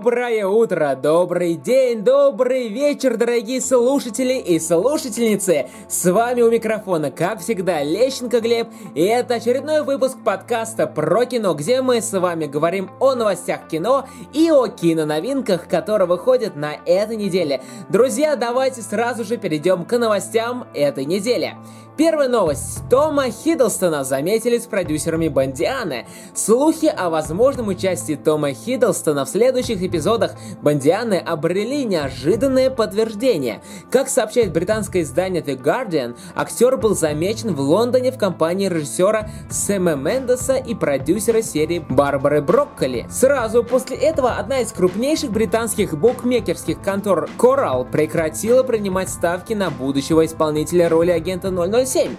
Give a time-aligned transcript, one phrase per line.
[0.00, 5.66] Доброе утро, добрый день, добрый вечер, дорогие слушатели и слушательницы!
[5.90, 11.52] С вами у микрофона, как всегда, Лещенко Глеб, и это очередной выпуск подкаста про кино,
[11.52, 17.16] где мы с вами говорим о новостях кино и о киноновинках, которые выходят на этой
[17.16, 17.60] неделе.
[17.90, 21.58] Друзья, давайте сразу же перейдем к новостям этой недели.
[22.00, 22.78] Первая новость.
[22.88, 26.06] Тома Хиддлстона заметили с продюсерами Бандианы.
[26.34, 33.62] Слухи о возможном участии Тома Хиддлстона в следующих эпизодах Бандианы обрели неожиданное подтверждение.
[33.90, 39.94] Как сообщает британское издание The Guardian, актер был замечен в Лондоне в компании режиссера Сэма
[39.94, 43.06] Мендеса и продюсера серии Барбары Брокколи.
[43.10, 50.24] Сразу после этого одна из крупнейших британских букмекерских контор Coral прекратила принимать ставки на будущего
[50.24, 52.16] исполнителя роли агента 007 7.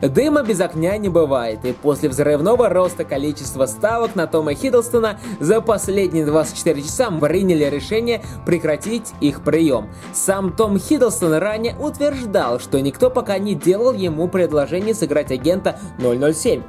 [0.00, 5.60] Дыма без огня не бывает, и после взрывного роста количества ставок на Тома Хиддлстона за
[5.60, 9.88] последние 24 часа приняли решение прекратить их прием.
[10.12, 16.62] Сам Том Хиддлстон ранее утверждал, что никто пока не делал ему предложение сыграть агента 007.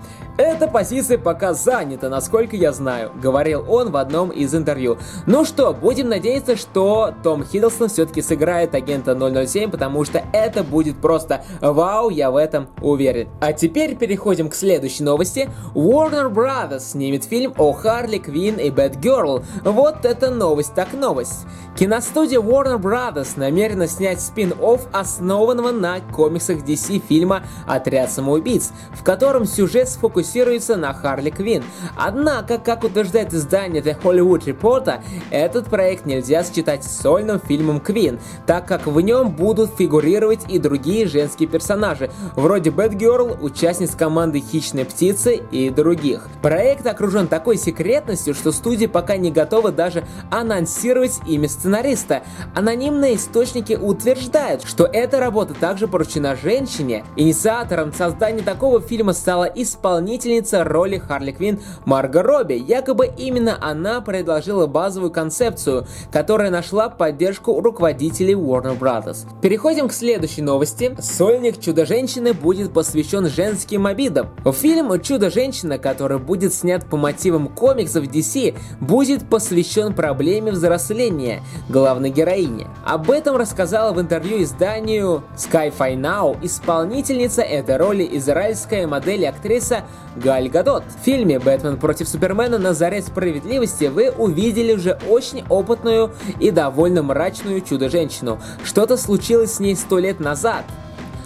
[0.44, 4.98] Эта позиция пока занята, насколько я знаю, говорил он в одном из интервью.
[5.28, 11.00] Ну что, будем надеяться, что Том Хиддлстон все-таки сыграет агента 007, потому что это будет
[11.00, 13.30] просто вау, я в этом уверен.
[13.40, 15.48] А теперь переходим к следующей новости.
[15.76, 19.46] Warner Brothers снимет фильм о Харли Квин и Girl.
[19.64, 21.46] Вот это новость так новость.
[21.78, 29.46] Киностудия Warner Brothers намерена снять спин-офф основанного на комиксах DC фильма «Отряд самоубийц», в котором
[29.46, 31.64] сюжет сфокусирован фокусируется на Харли Квин.
[31.98, 38.20] Однако, как утверждает издание The Hollywood Reporter, этот проект нельзя сочетать с сольным фильмом Квин,
[38.46, 44.86] так как в нем будут фигурировать и другие женские персонажи, вроде Бэтгерл, участниц команды Хищной
[44.86, 46.30] Птицы и других.
[46.42, 52.24] Проект окружен такой секретностью, что студия пока не готова даже анонсировать имя сценариста.
[52.56, 57.04] Анонимные источники утверждают, что эта работа также поручена женщине.
[57.18, 62.54] Инициатором создания такого фильма стала исполнительница исполнительница роли Харли Квин Марго Робби.
[62.54, 69.26] Якобы именно она предложила базовую концепцию, которая нашла поддержку у руководителей Warner Brothers.
[69.42, 70.96] Переходим к следующей новости.
[71.00, 74.30] Сольник Чудо-женщины будет посвящен женским обидам.
[74.52, 82.68] Фильм Чудо-женщина, который будет снят по мотивам комиксов DC, будет посвящен проблеме взросления главной героини.
[82.86, 89.86] Об этом рассказала в интервью изданию Sky-Fi Now исполнительница этой роли израильская модель и актриса
[90.16, 90.84] Галь Гадот.
[90.84, 92.58] В фильме «Бэтмен против Супермена.
[92.58, 98.40] На заре справедливости» вы увидели уже очень опытную и довольно мрачную чудо-женщину.
[98.64, 100.66] Что-то случилось с ней сто лет назад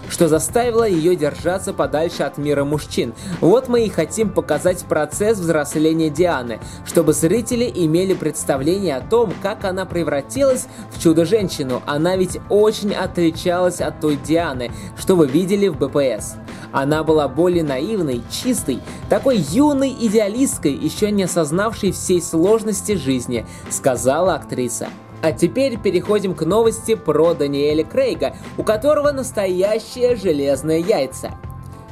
[0.08, 3.12] что заставило ее держаться подальше от мира мужчин.
[3.40, 9.64] Вот мы и хотим показать процесс взросления Дианы, чтобы зрители имели представление о том, как
[9.64, 11.82] она превратилась в чудо-женщину.
[11.86, 16.36] Она ведь очень отличалась от той Дианы, что вы видели в БПС.
[16.76, 24.34] Она была более наивной, чистой, такой юной идеалисткой, еще не осознавшей всей сложности жизни, сказала
[24.34, 24.90] актриса.
[25.22, 31.38] А теперь переходим к новости про Даниэля Крейга, у которого настоящие железные яйца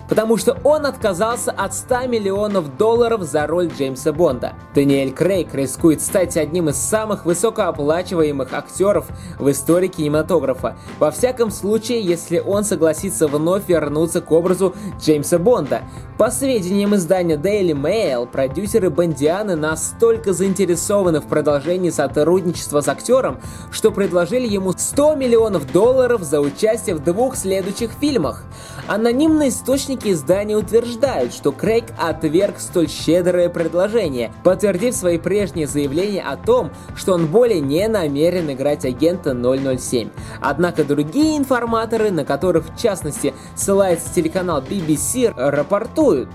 [0.09, 4.55] потому что он отказался от 100 миллионов долларов за роль Джеймса Бонда.
[4.75, 9.07] Даниэль Крейг рискует стать одним из самых высокооплачиваемых актеров
[9.39, 10.77] в истории кинематографа.
[10.99, 15.83] Во всяком случае, если он согласится вновь вернуться к образу Джеймса Бонда.
[16.19, 23.41] По сведениям издания Daily Mail, продюсеры Бондианы настолько заинтересованы в продолжении сотрудничества с актером,
[23.73, 28.45] что предложили ему 100 миллионов долларов за участие в двух следующих фильмах.
[28.87, 36.37] Анонимные источники издания утверждают, что Крейг отверг столь щедрое предложение, подтвердив свои прежние заявления о
[36.37, 40.11] том, что он более не намерен играть агента 007.
[40.41, 46.29] Однако другие информаторы, на которых в частности ссылается телеканал BBC, рапортуют,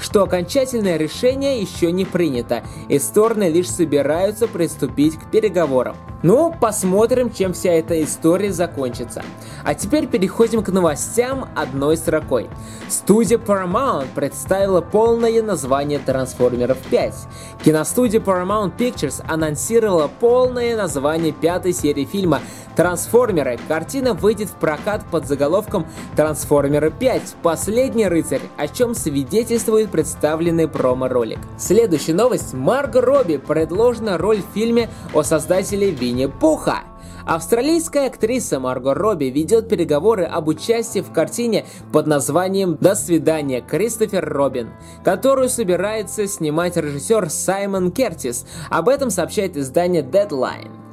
[0.00, 5.96] что окончательное решение еще не принято, и стороны лишь собираются приступить к переговорам.
[6.24, 9.22] Ну, посмотрим, чем вся эта история закончится.
[9.62, 12.48] А теперь переходим к новостям одной строкой.
[12.88, 17.14] Студия Paramount представила полное название Трансформеров 5.
[17.62, 22.40] Киностудия Paramount Pictures анонсировала полное название пятой серии фильма
[22.74, 23.58] Трансформеры.
[23.68, 25.86] Картина выйдет в прокат под заголовком
[26.16, 27.36] Трансформеры 5.
[27.42, 31.38] Последний рыцарь, о чем свидетельствует представленный промо-ролик.
[31.58, 32.54] Следующая новость.
[32.54, 36.84] Марго Робби предложена роль в фильме о создателе Винни-Пуха.
[37.26, 44.28] Австралийская актриса Марго Робби ведет переговоры об участии в картине под названием «До свидания, Кристофер
[44.28, 44.70] Робин»,
[45.02, 48.46] которую собирается снимать режиссер Саймон Кертис.
[48.70, 50.83] Об этом сообщает издание Deadline.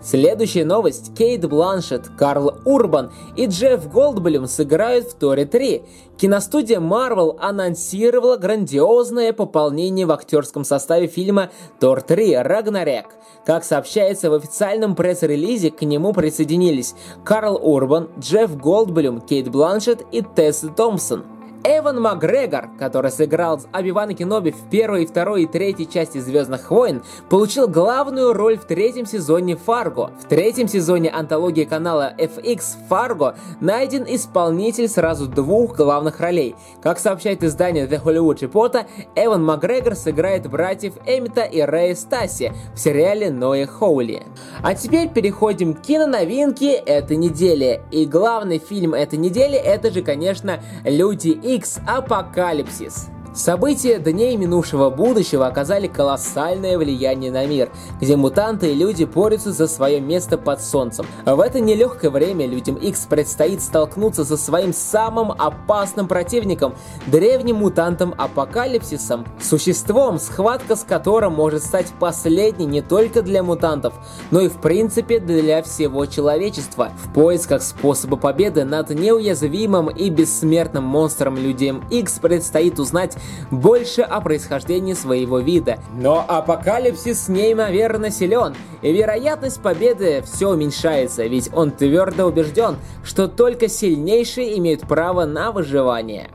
[0.00, 1.14] Следующая новость.
[1.16, 5.82] Кейт Бланшет, Карл Урбан и Джефф Голдблюм сыграют в Торе 3.
[6.16, 11.50] Киностудия Marvel анонсировала грандиозное пополнение в актерском составе фильма
[11.80, 13.06] Тор 3 Рагнарек.
[13.44, 16.94] Как сообщается в официальном пресс-релизе, к нему присоединились
[17.24, 21.37] Карл Урбан, Джефф Голдблюм, Кейт Бланшет и Тесса Томпсон.
[21.70, 27.68] Эван Макгрегор, который сыграл Оби-Вана Кеноби в первой, второй и третьей части «Звездных войн», получил
[27.68, 30.10] главную роль в третьем сезоне «Фарго».
[30.18, 36.56] В третьем сезоне антологии канала FX «Фарго» найден исполнитель сразу двух главных ролей.
[36.82, 42.78] Как сообщает издание The Hollywood Reporter, Эван Макгрегор сыграет братьев Эмита и Рэя Стаси в
[42.78, 44.22] сериале Ноя Хоули.
[44.62, 47.82] А теперь переходим к киноновинке этой недели.
[47.90, 51.28] И главный фильм этой недели это же, конечно, «Люди
[51.58, 53.10] X Апокалипсис.
[53.38, 57.70] События дней минувшего будущего оказали колоссальное влияние на мир,
[58.00, 61.06] где мутанты и люди борются за свое место под солнцем.
[61.24, 66.74] В это нелегкое время людям X предстоит столкнуться со своим самым опасным противником–
[67.06, 73.94] древним мутантом Апокалипсисом, существом, схватка с которым может стать последней не только для мутантов,
[74.32, 76.90] но и в принципе для всего человечества.
[77.04, 83.16] В поисках способа победы над неуязвимым и бессмертным монстром людям X предстоит узнать
[83.50, 85.78] больше о происхождении своего вида.
[85.94, 93.68] Но апокалипсис неимоверно силен, и вероятность победы все уменьшается, ведь он твердо убежден, что только
[93.68, 96.30] сильнейшие имеют право на выживание.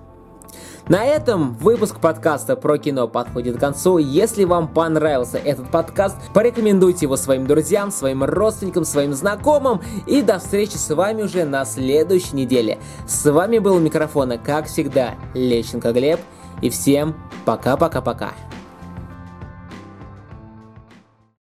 [0.89, 3.99] На этом выпуск подкаста про кино подходит к концу.
[3.99, 9.81] Если вам понравился этот подкаст, порекомендуйте его своим друзьям, своим родственникам, своим знакомым.
[10.07, 12.79] И до встречи с вами уже на следующей неделе.
[13.07, 16.19] С вами был микрофона, как всегда, Лещенко Глеб.
[16.63, 17.13] И всем
[17.43, 18.31] пока-пока-пока.